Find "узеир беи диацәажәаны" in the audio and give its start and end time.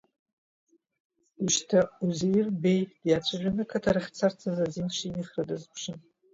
2.05-3.61